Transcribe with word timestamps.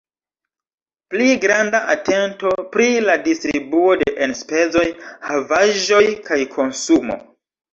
Pli 1.13 1.27
granda 1.43 1.81
atento 1.95 2.53
pri 2.75 2.87
la 3.09 3.17
distribuo 3.29 3.93
de 4.05 4.09
enspezoj, 4.29 4.87
havaĵoj 5.29 6.03
kaj 6.31 6.41
konsumo. 6.57 7.21